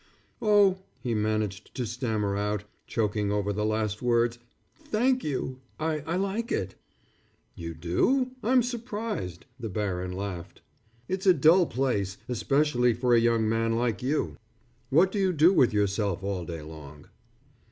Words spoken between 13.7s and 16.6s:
like you. What do you do with yourself all